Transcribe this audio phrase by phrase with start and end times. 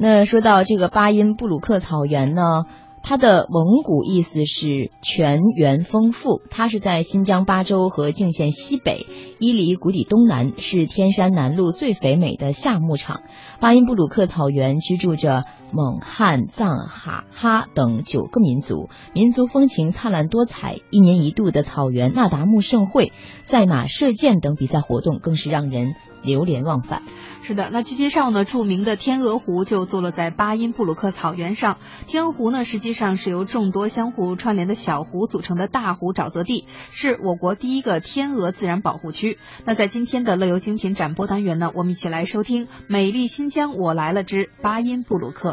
[0.00, 2.66] 那说到这个巴音布鲁克草原呢？
[3.00, 9.06] 它的蒙古意思是泉源丰富，它是在新疆巴州和泾县西北、
[9.38, 13.22] 伊犁谷底东南，是天山南麓最肥美的夏牧场。
[13.60, 20.76] 巴音布鲁克草原居住着蒙、汉、藏、哈、哈等九个民族，民族风情灿烂多彩。
[20.90, 23.12] 一年一度的草原那达慕盛会、
[23.42, 27.02] 赛马、射箭等比赛活动更是让人流连忘返。
[27.48, 31.78] 是的，那据介绍呢，著名的天鹅湖就坐落在巴音布鲁克草原上。
[32.06, 39.38] 天鹅湖呢，实际上是由众多相互串联的小湖组成的大湖沼泽地，是我国第一个天鹅自然保护区。
[39.64, 45.52] 那在今天的乐游精品展播单元呢，我们一起来收听《美丽新疆我来了之巴音布鲁克》。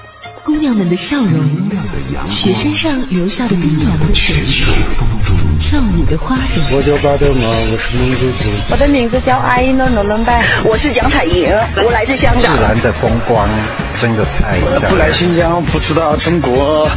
[0.43, 1.69] 姑娘们的笑容，
[2.27, 4.73] 雪山上留下的冰凉的泉水，
[5.59, 6.77] 跳舞的花朵。
[6.77, 8.49] 我叫巴德玛，我是蒙古族。
[8.71, 11.47] 我的名字叫阿依诺诺伦拜，我是蒋彩莹，
[11.85, 12.55] 我来自香港。
[12.55, 13.47] 自然的风光
[13.99, 14.57] 真的太……
[14.89, 16.89] 不来新疆不知道中国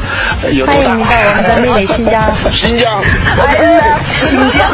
[0.53, 0.97] 有多大。
[0.97, 2.34] 欢迎你到我们的美丽新疆。
[2.51, 3.03] 新疆
[3.36, 4.67] ，I love 新疆。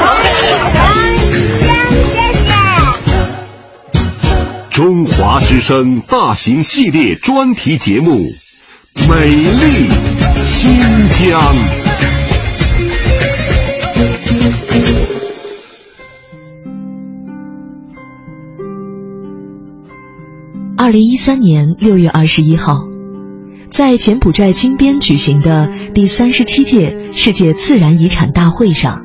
[4.70, 8.20] 中华之声大型系列专题节目。
[8.94, 9.88] 美丽
[10.44, 10.70] 新
[11.10, 11.54] 疆。
[20.76, 22.80] 二零一三年六月二十一号，
[23.68, 29.04] 在柬埔寨金边举行的第三十七届世界自然遗产大会上，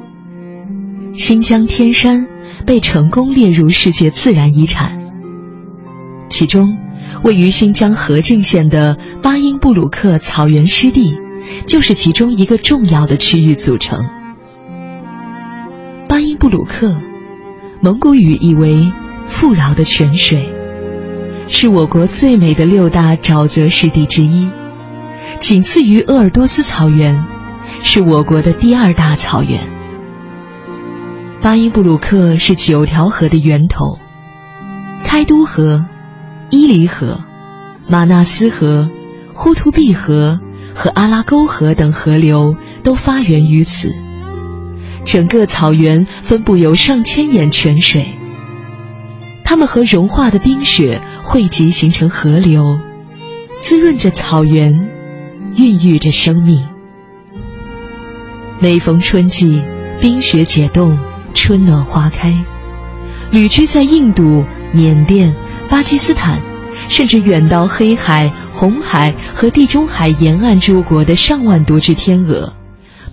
[1.14, 2.28] 新疆天山
[2.66, 4.98] 被成功列入世界自然遗产，
[6.30, 6.85] 其中。
[7.24, 11.18] 位于新疆和静县的巴音布鲁克草原湿地，
[11.66, 14.06] 就是其中一个重要的区域组成。
[16.08, 16.96] 巴音布鲁克，
[17.82, 18.92] 蒙古语意为
[19.26, 20.54] “富饶的泉水”，
[21.48, 24.50] 是我国最美的六大沼泽湿地之一，
[25.40, 27.26] 仅次于鄂尔多斯草原，
[27.82, 29.68] 是我国的第二大草原。
[31.42, 34.00] 巴音布鲁克是九条河的源头，
[35.04, 35.86] 开都河。
[36.50, 37.24] 伊犁河、
[37.88, 38.90] 玛纳斯河、
[39.34, 40.40] 呼图壁河
[40.74, 43.92] 和阿拉沟河等河流都发源于此。
[45.06, 48.18] 整个草原分布有上千眼泉水，
[49.44, 52.80] 它们和融化的冰雪汇集形成河流，
[53.60, 54.90] 滋润着草原，
[55.56, 56.68] 孕育着生命。
[58.60, 59.62] 每逢春季，
[60.00, 60.98] 冰雪解冻，
[61.34, 62.34] 春暖花开，
[63.32, 65.36] 旅居在印度、缅甸。
[65.76, 66.42] 巴基斯坦，
[66.88, 72.56] 甚至远到黑海、红海和地中海沿岸诸国的上万多只天鹅，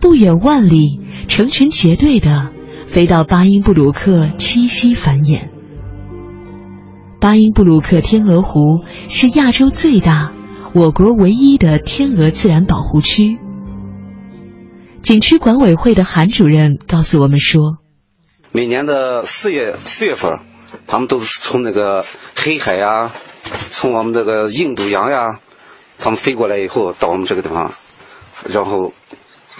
[0.01, 2.53] 不远万里，成群结队的
[2.87, 5.49] 飞到巴音布鲁克栖息繁衍。
[7.21, 10.33] 巴音布鲁克天鹅湖是亚洲最大、
[10.73, 13.41] 我国唯一的天鹅自然保护区。
[15.03, 17.79] 景区管委会的韩主任告诉我们说
[18.55, 20.39] ：“每年的四月四月份。”
[20.87, 22.05] 他们都是从那个
[22.37, 23.13] 黑海呀，
[23.71, 25.39] 从我们这个印度洋呀，
[25.99, 27.75] 他们飞过来以后到我们这个地方，
[28.45, 28.93] 然后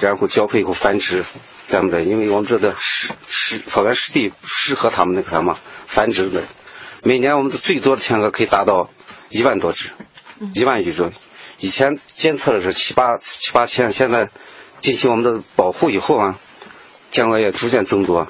[0.01, 1.25] 然后交配以后繁殖，
[1.65, 6.43] 咱们这因为我们这的湿湿草原湿地适合他们那个什么繁殖的。
[7.03, 8.91] 每年我们的最多的天鹅可以达到
[9.29, 9.91] 一万多只，
[10.55, 11.13] 一万余只。
[11.59, 14.31] 以前监测的是七八七八千，现在
[14.81, 16.39] 进行我们的保护以后啊，
[17.11, 18.29] 天鹅也逐渐增多。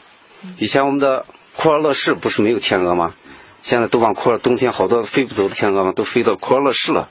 [0.59, 1.25] 以前我们的。
[1.57, 3.15] 库尔勒市不是没有天鹅吗？
[3.63, 7.09] 现在都往库尔冬天好多飞不走的天鹅嘛，都飞到库尔勒市了。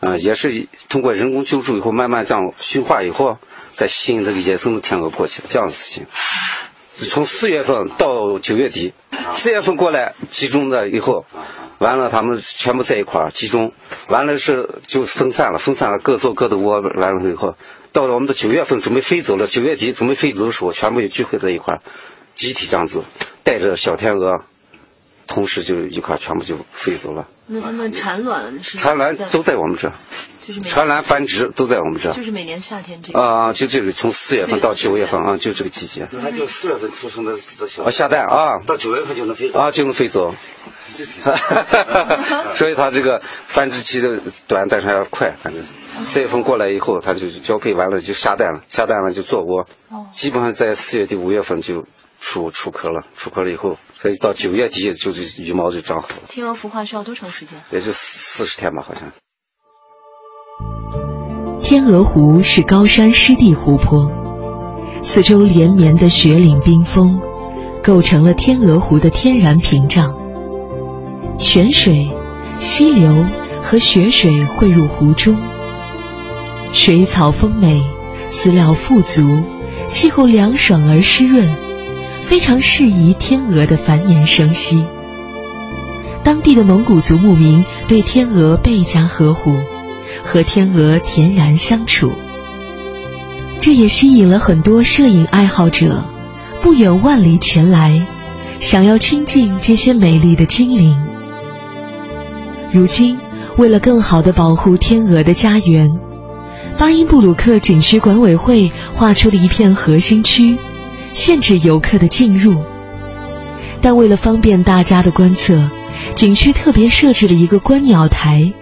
[0.00, 3.38] 啊，也是通过人工救助以后，慢慢这样驯化以后，
[3.72, 6.06] 再吸引这个野生的天鹅过去，这样的事情。
[7.10, 8.92] 从四月份到九月底，
[9.32, 11.26] 四月份过来集中的以后，
[11.78, 13.72] 完了他们全部在一块儿集中，
[14.08, 17.56] 完了是就分散了，分散了各做各的窝，完了以后，
[17.92, 21.82] 到了我们的九月份准备飞走了，九月底准备飞走的时候，全部又聚会在一块儿，
[22.38, 23.02] 集体这样子。
[23.42, 24.44] 带着小天鹅，
[25.26, 27.26] 同时就一块全部就飞走了。
[27.46, 28.78] 那它们产卵是？
[28.78, 29.90] 产卵都在我们这，
[30.68, 32.12] 产卵繁殖都在我们这儿。
[32.12, 33.18] 就是每年夏天这个。
[33.18, 36.06] 啊，就这个从四月份到九月份啊，就这个季节。
[36.22, 37.84] 它就四月份出生的的小。
[37.84, 38.60] 啊，下蛋啊。
[38.66, 39.58] 到九月份就能飞走。
[39.58, 40.34] 啊，就能飞走。
[42.54, 45.64] 所以它这个繁殖期的短，但是还要快，反正。
[46.04, 49.66] 四月份过来以后，它就交配完了就下蛋了，下蛋了就做窝。
[49.88, 50.06] 哦。
[50.12, 51.86] 基本上在四月底五月份就
[52.20, 56.14] 出出壳了，出壳了以后，所以到九月底就是羽毛就长好了。
[56.28, 57.58] 天鹅孵化需要多长时间？
[57.72, 59.12] 也就四十天吧，好像。
[61.60, 64.10] 天鹅湖是高山湿地湖泊，
[65.02, 67.20] 四周连绵的雪岭冰峰，
[67.82, 70.14] 构成了天鹅湖的天然屏障。
[71.38, 72.10] 泉水、
[72.58, 73.24] 溪流
[73.62, 75.36] 和雪水汇入湖中。
[76.72, 77.82] 水草丰美，
[78.26, 79.22] 饲料富足，
[79.88, 81.54] 气候凉爽而湿润，
[82.28, 84.84] 非常适宜天鹅的繁衍生息。
[86.22, 89.54] 当地的蒙古族牧民对天鹅倍加呵护，
[90.22, 92.12] 和天鹅恬然相处，
[93.60, 96.04] 这也吸引了很多摄影爱好者
[96.60, 98.06] 不远万里前来，
[98.58, 100.98] 想要亲近这些美丽的精灵。
[102.74, 103.18] 如今，
[103.56, 105.88] 为了更好的保护天鹅的家园。
[106.76, 110.58] 巴音布鲁克景区管委会划出了一片核心区，
[111.18, 112.62] 限制游客的进入。
[113.82, 115.68] 但为了方便大家的观测，
[116.14, 118.54] 景区特别设置了一个观鸟台，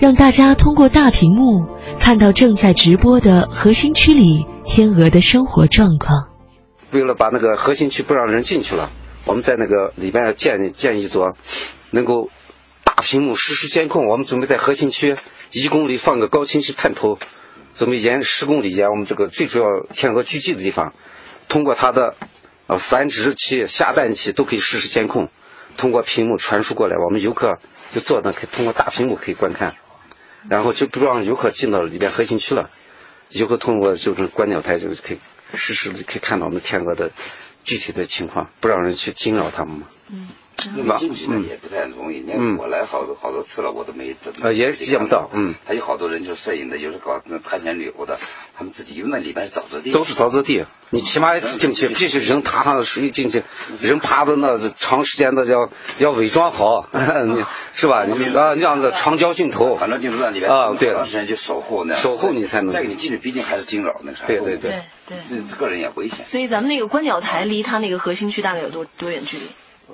[0.00, 1.68] 让大家通过大屏幕
[2.00, 6.30] 看到正在直播的核心区里天鹅的生活状况。
[6.90, 8.90] 为了把那个核心区不让人进去了，
[9.24, 11.36] 我们在那个里边建建一座
[11.92, 12.28] 能够
[12.82, 14.08] 大屏幕实时监控。
[14.08, 15.14] 我们准备在核心区
[15.52, 17.18] 一公里放个高清晰探头。
[17.76, 20.92] 准备沿十公里沿我们这个最主要天鹅聚集的地方，
[21.50, 22.14] 通过它的
[22.66, 25.28] 呃繁殖期、下蛋期都可以实时监控，
[25.76, 27.58] 通过屏幕传输过来，我们游客
[27.92, 29.74] 就坐那可以通过大屏幕可以观看，
[30.48, 32.70] 然后就不让游客进到里边核心区了，
[33.28, 35.18] 游客通过就是观鸟台就可以
[35.52, 37.10] 实时的可以看到我们天鹅的
[37.64, 39.86] 具体的情况，不让人去惊扰它们嘛。
[40.08, 40.28] 嗯。
[40.76, 48.18] 那么进去呢也不太容易，嗯，我来好多好多次了，我都没呃也见不到，嗯，还有好多人就摄影的，有时搞那探险旅游的，
[48.56, 53.42] 他们自己因为那里边是沼泽地，都是沼泽地，你起码进去必须人踏上水进去，
[53.80, 58.04] 人爬的那长时间的要要伪装好，你 是吧？
[58.04, 62.70] 你啊，那样子长焦镜头，反正就是那里边啊，对，长时间就守护那，守护你才能。
[62.72, 64.82] 再给你进去，毕竟还是惊扰那啥，对对对。
[65.08, 65.18] 对，
[65.50, 66.24] 这个人也危险。
[66.24, 69.42] 所以咱们那个观鸟台离它那个核心区大概有多多远距离？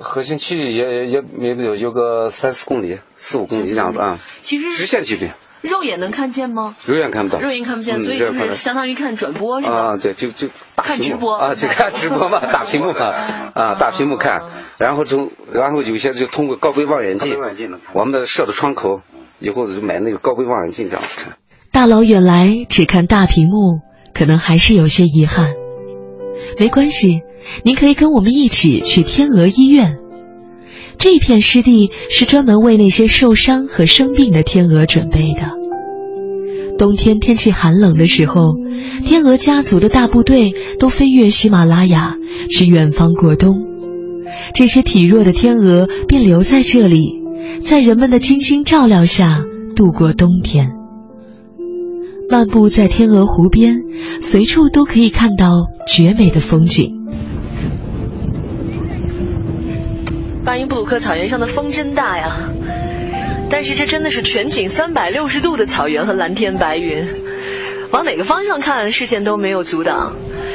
[0.00, 4.18] 核心区域也也也有有个三四公里、四五公里这样子啊。
[4.40, 5.30] 其实直线距离。
[5.62, 6.76] 肉眼能看见吗？
[6.86, 7.40] 肉眼看不到。
[7.40, 9.74] 肉眼看不见，所以就是相当于看转播是吧？
[9.74, 13.06] 啊，对，就就看直播啊，就看直播嘛， 大屏幕嘛，
[13.54, 14.42] 啊，大屏幕看，
[14.78, 17.36] 然后从然后有些就通过高倍望远镜，
[17.94, 19.00] 我们的设的窗口，
[19.40, 21.36] 以后就买那个高倍望远镜这样看。
[21.72, 23.80] 大老远来只看大屏幕，
[24.14, 25.54] 可能还是有些遗憾。
[26.58, 27.22] 没关系。
[27.64, 29.96] 您可以跟我们一起去天鹅医院，
[30.98, 35.56] 这片湿地是专门为那些受伤和生病的天鹅准备的。
[36.78, 38.54] 冬天天气寒冷的时候，
[39.04, 42.16] 天鹅家族的大部队都飞越喜马拉雅
[42.50, 43.64] 去远方过冬，
[44.54, 47.22] 这些体弱的天鹅便留在这里，
[47.60, 49.42] 在人们的精心照料下
[49.74, 50.68] 度过冬天。
[52.28, 53.76] 漫步在天鹅湖边，
[54.20, 56.95] 随处都可以看到绝美的风景。
[60.46, 62.36] 巴音布鲁克草原上的风真大呀，
[63.50, 67.04] 但是这真的是全景三百六十度的草原和蓝天白云，
[67.90, 70.14] 往哪个方向看视线都没有阻挡，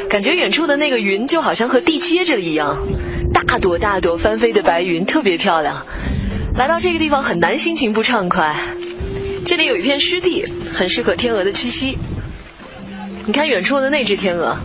[0.10, 2.88] 感觉远处的那个云就好像和地接着一样，
[3.34, 5.86] 大朵大朵翻飞的白云特别漂亮。
[6.56, 8.56] 来到这个地方很难心情不畅快，
[9.46, 11.98] 这里有一片湿地，很适合天鹅的栖息。
[13.26, 14.56] 你看远处的那只天鹅，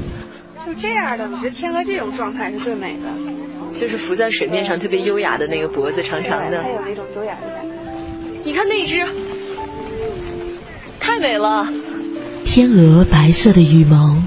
[0.64, 3.35] 就这样的，我觉得天鹅这种状态是最美的。
[3.76, 7.70] 就是浮在水面上特别优雅的那个脖子长长的，它有那种优雅的感觉。
[8.44, 9.04] 你看那只，
[10.98, 11.68] 太美了。
[12.44, 14.22] 天鹅白色的羽毛，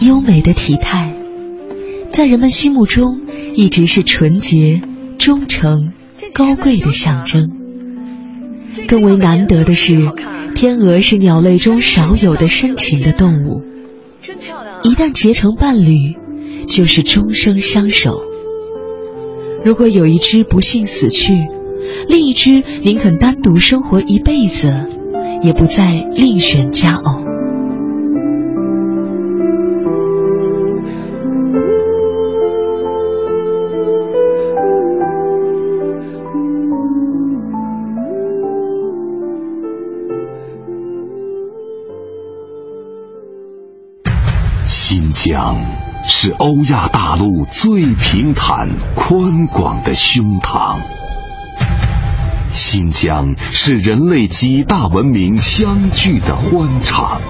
[0.00, 1.14] 优美的体态，
[2.10, 3.22] 在人们心目中
[3.54, 4.82] 一直是纯洁、
[5.18, 5.92] 忠诚、
[6.34, 7.50] 高贵的象征。
[8.86, 9.96] 更为难得的是，
[10.54, 13.62] 天鹅是鸟类中少有的深情的动物。
[14.20, 14.82] 真漂亮！
[14.82, 16.16] 一旦结成伴侣，
[16.66, 18.20] 就是终生相守。
[19.64, 21.34] 如果有一只不幸死去
[22.06, 24.74] 另一只宁肯单独生活一辈子
[25.42, 27.24] 也不再另选佳偶。
[44.62, 45.93] 新疆。
[46.06, 50.76] 是欧亚大陆最平坦宽广的胸膛，
[52.52, 57.20] 新疆是人类几大文明相聚的欢场，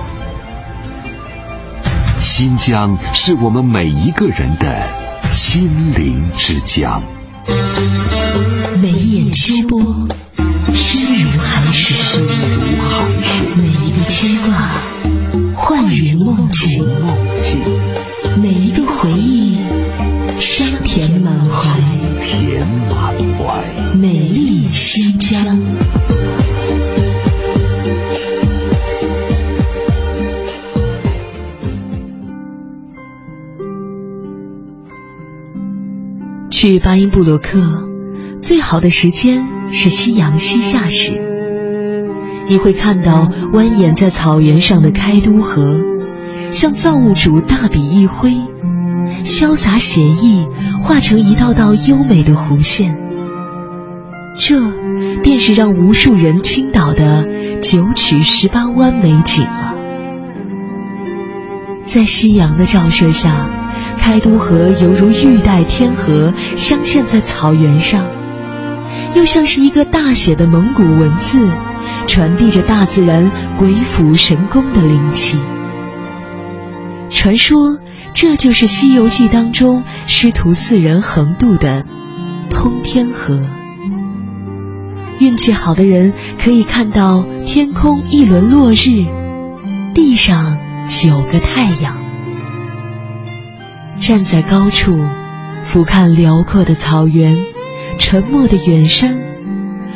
[2.19, 4.87] 新疆是我们每一个人的
[5.31, 7.03] 心灵之疆。
[36.67, 37.61] 去巴音布鲁克，
[38.41, 41.13] 最好的时间是夕阳西下时。
[42.49, 45.83] 你会看到蜿蜒在草原上的开都河，
[46.49, 48.31] 像造物主大笔一挥，
[49.23, 50.47] 潇洒写意，
[50.81, 52.97] 画成一道道优美的弧线。
[54.35, 54.59] 这
[55.23, 57.27] 便是让无数人倾倒的
[57.61, 59.75] 九曲十八弯美景了。
[61.85, 63.64] 在夕阳的照射下。
[64.05, 68.07] 开都河犹如玉带天河，镶嵌在草原上，
[69.15, 71.49] 又像是一个大写的蒙古文字，
[72.07, 75.41] 传递着大自然鬼斧神工的灵气。
[77.09, 77.79] 传说
[78.13, 81.87] 这就是《西游记》当中师徒四人横渡的
[82.51, 83.41] 通天河。
[85.19, 89.07] 运气好的人可以看到天空一轮落日，
[89.95, 92.04] 地上九个太阳。
[93.99, 94.99] 站在高处，
[95.63, 97.47] 俯瞰辽阔的草原、
[97.99, 99.19] 沉默的远山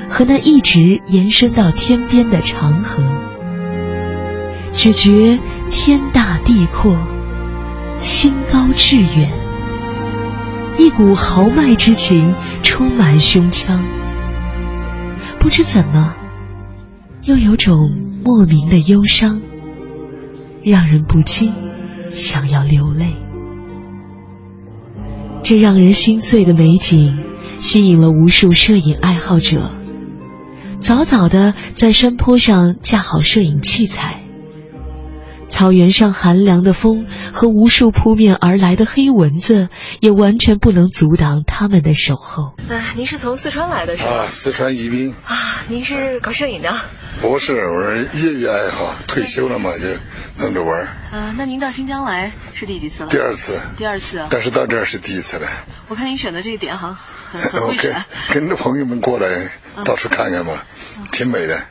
[0.09, 3.02] 和那一直延伸到天边的长河，
[4.73, 5.38] 只觉
[5.69, 6.97] 天大地阔，
[7.99, 9.31] 心高志远，
[10.78, 13.85] 一股豪迈之情充满胸腔。
[15.38, 16.14] 不知怎么，
[17.25, 17.90] 又有种
[18.25, 19.43] 莫名的忧伤，
[20.64, 21.52] 让人不禁
[22.11, 23.14] 想要流泪。
[25.49, 27.25] 这让人心碎的美景，
[27.59, 29.71] 吸引了无数摄影爱好者，
[30.78, 34.21] 早早的在山坡上架好摄影器材。
[35.49, 37.07] 草原上寒凉的风
[37.38, 39.68] 和无数扑面而来的黑蚊子，
[40.00, 42.57] 也完全不能阻挡他们的守候。
[42.68, 44.11] 啊，您是从四川来的是吧？
[44.11, 45.14] 啊，四川宜宾。
[45.25, 46.75] 啊，您是搞摄影的？
[47.21, 49.87] 不是，我是业余爱好，退休了嘛，就
[50.42, 50.83] 弄着玩。
[51.12, 53.09] 啊，那您到新疆来是第几次了？
[53.09, 53.61] 第二次。
[53.76, 54.26] 第二次。
[54.30, 55.47] 但是到这儿是第一次了。
[55.87, 56.88] 我看您选的这个点好
[57.33, 58.04] 像，很很会选。
[58.35, 59.49] 跟着朋友们过来
[59.85, 60.54] 到处看看嘛，
[61.12, 61.62] 挺美的。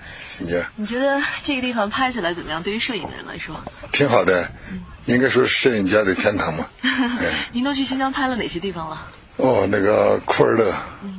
[0.76, 2.62] 你觉得这个地方拍起来怎么样？
[2.64, 3.64] 对于摄影的人来说？
[3.92, 4.52] 挺好的，
[5.06, 6.68] 应该说是摄影家的天堂嘛。
[7.54, 9.08] 您都去新疆拍了哪些地方了？
[9.38, 10.74] 哦，那个库尔勒。
[11.04, 11.17] 嗯。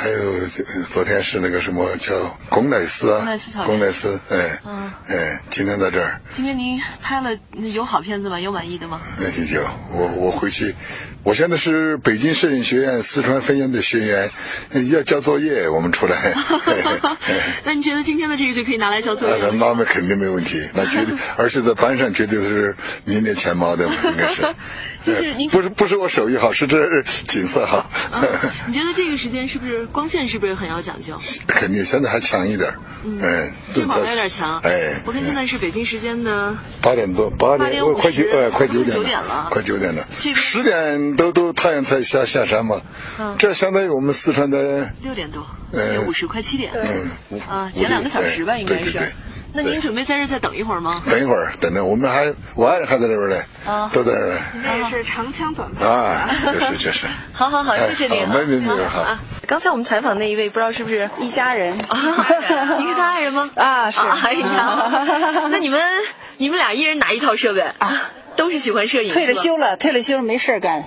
[0.00, 0.46] 还有
[0.88, 3.18] 昨天是那个什么叫贡乃斯啊？
[3.18, 3.68] 贡乃斯草原。
[3.68, 6.22] 贡乃斯，哎，嗯，哎，今天在这儿。
[6.32, 7.38] 今天您拍了
[7.70, 8.40] 有好片子吗？
[8.40, 8.98] 有满意的吗？
[9.18, 10.74] 那有，我我回去，
[11.22, 14.30] 我现在是北京摄影学院四川分院的学员，
[14.90, 16.32] 要交作业，我们出来。
[17.66, 19.36] 那你觉得今天的这个就可以拿来交作业？
[19.52, 24.46] 那那肯定没问题，那绝对， 而且在班上绝对是名列前茅的，应该是。
[25.14, 26.78] 就是您不是不是我手艺好，是这
[27.26, 27.90] 景色好。
[28.66, 31.18] 你觉得这个时间是不是光线是不是很要讲究？
[31.46, 32.74] 肯定，现在还强一点。
[33.04, 34.58] 嗯，正好有点强。
[34.60, 40.06] 哎，我看现在是北京时间的八点多，八点快九哎快九点了，快九点了。
[40.34, 42.82] 十点都都太阳才下下山嘛。
[43.18, 43.36] 嗯。
[43.38, 46.72] 这相当于我们四川的六点多，呃五十快七点。
[47.30, 47.40] 嗯。
[47.48, 49.00] 啊，减两个小时吧，应该是。
[49.52, 51.02] 那您准备在这再等一会儿吗？
[51.08, 54.34] 等一会儿，等等，我们还我爱人还在那边呢，啊，都在这儿。
[54.62, 57.06] 那也是长枪短炮啊，就是就是。
[57.32, 58.28] 好好好，谢谢您。
[58.28, 59.16] 没没没好。
[59.46, 61.98] 刚才我们采访那一位，不知道是不是一家人 啊？
[62.78, 63.50] 您是他爱人吗？
[63.56, 64.00] 啊，是。
[64.00, 65.80] 哎呀， 那你们
[66.36, 68.10] 你们俩一人拿一套设备啊？
[68.36, 69.12] 都是喜欢摄影。
[69.12, 70.84] 退了休了，退了休没事干，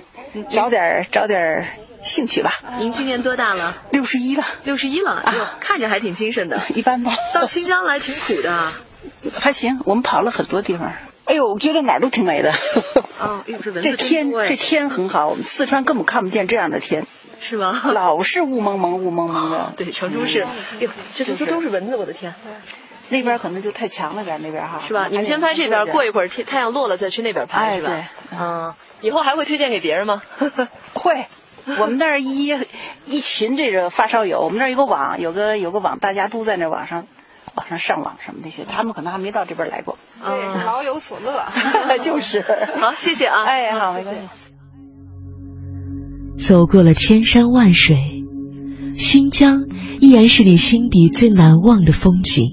[0.50, 1.66] 找点找点。
[2.04, 2.52] 兴趣吧。
[2.78, 3.76] 您今年多大了？
[3.90, 4.44] 六十一了。
[4.64, 6.60] 六十一了，哎呦，看着还挺精神的。
[6.76, 7.16] 一般吧。
[7.32, 8.68] 到新疆来挺苦的。
[9.38, 10.92] 还行，我们跑了很多地方。
[11.24, 12.52] 哎呦，我觉得哪儿都挺美的。
[13.18, 17.06] 哦，哎呦，这这天这天很好，我们四川根本看不见这样的天。
[17.40, 17.80] 是吗？
[17.92, 19.72] 老是雾蒙蒙雾蒙蒙的。
[19.76, 20.46] 对，成都是。
[20.80, 22.34] 哟，这这都是蚊子，我的天。
[23.10, 24.80] 那边可能就太强了点，那边哈。
[24.86, 25.08] 是吧？
[25.10, 27.88] 你们先拍这边，过一会儿天太阳落了再去那边拍，是吧？
[27.88, 28.38] 对。
[28.38, 30.22] 嗯，以后还会推荐给别人吗？
[30.94, 31.26] 会。
[31.80, 32.54] 我们那儿一
[33.06, 37.06] 一群这个发烧友，我们那儿有个网，有个有个网，大家都在那网上
[37.54, 39.98] 网上上网什么那些，他们可能还没到这边来过。
[40.22, 41.46] 对，老有所乐。
[42.02, 42.44] 就是。
[42.80, 43.44] 好，谢谢啊。
[43.44, 44.20] 哎，好，没关系。
[46.36, 47.96] 走过了千山万水，
[48.94, 49.62] 新疆
[50.00, 52.50] 依然是你心底最难忘的风景。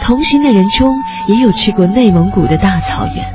[0.00, 3.32] 同行的人中也有去过内蒙古的大草原。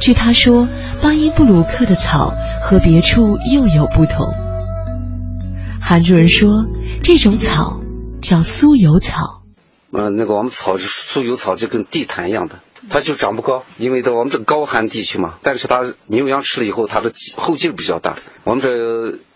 [0.00, 0.66] 据他说，
[1.04, 2.32] 巴音布鲁克的草
[2.62, 4.32] 和别处又有不同。
[5.78, 6.64] 韩主任说，
[7.02, 7.82] 这种草
[8.22, 9.42] 叫酥油草。
[9.92, 15.34] 呃，那个我们草是酥油草，就跟地毯一样的，它就长不高，因为在我们这高寒地区嘛。
[15.42, 18.16] 但是它牛羊吃了以后，它的后劲比较大。
[18.44, 18.70] 我们这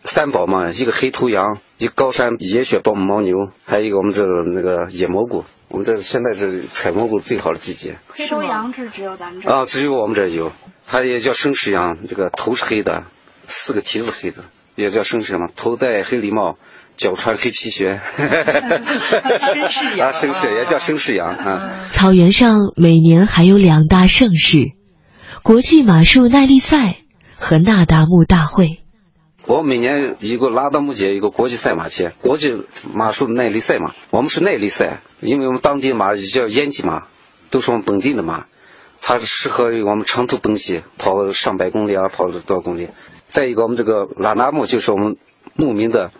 [0.05, 5.45] 三宝嘛，一个黑头羊，一个高山野雪豹牦牛，还有一个我们这那个野蘑菇。
[5.69, 7.99] 我们这现在是采蘑菇最好的季节。
[8.09, 10.51] 黑头羊是只有咱们这啊，只有我们这有，
[10.89, 13.05] 它也叫生石羊，这个头是黑的，
[13.47, 14.43] 四个蹄子黑的，
[14.75, 16.57] 也叫生石羊，头戴黑礼帽。
[16.97, 21.87] 脚穿黑皮靴，绅士羊啊，绅士也叫绅士羊啊。
[21.91, 24.73] 草原上每年还有两大盛事：
[25.45, 26.97] 国际马术耐力赛
[27.37, 28.81] 和那达慕大会。
[29.47, 33.95] 我每年一个拉达慕节，一个国际赛马节，国际马术耐力赛嘛。
[34.11, 37.05] 我们是耐力赛，因为我们当地马叫烟吉马，
[37.51, 38.47] 都是我们本地的马，
[39.01, 42.89] 它适合于我们长途奔袭，跑上百公里啊，跑多少公里。
[43.29, 45.17] 再一个，我们这个拉达木就是我们
[45.55, 46.11] 牧民的。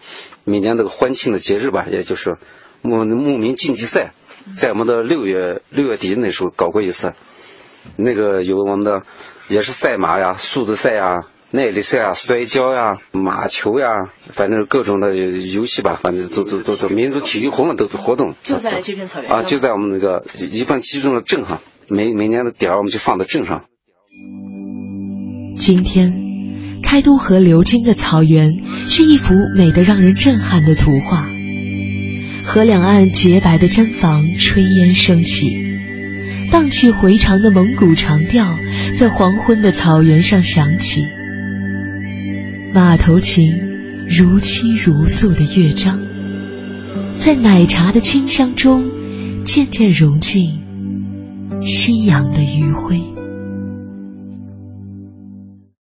[0.45, 2.39] 每年这个欢庆的节日吧，也就是
[2.81, 4.13] 牧牧民竞技赛，
[4.57, 7.13] 在我们的六月六月底那时候搞过一次，
[7.97, 9.03] 那个有我们的
[9.49, 13.89] 也是赛马呀、速度赛呀、耐力赛啊、摔跤呀、马球呀，
[14.35, 18.35] 反正各种的游戏吧，反正都都都都民族体育活动都活动。
[18.43, 23.65] 就在这片草原啊，就在我们那个一般集中的镇上，每每年的点儿我们就放到镇上。
[25.57, 26.27] 今天。
[26.81, 28.53] 开都河流经的草原
[28.87, 31.27] 是一幅美得让人震撼的图画。
[32.47, 35.49] 河两岸洁白的毡房炊烟升起，
[36.51, 38.57] 荡气回肠的蒙古长调
[38.95, 41.03] 在黄昏的草原上响起。
[42.75, 43.47] 马头琴
[44.09, 46.01] 如泣如诉的乐章，
[47.17, 48.85] 在奶茶的清香中
[49.45, 50.61] 渐渐融进
[51.61, 53.18] 夕阳的余晖。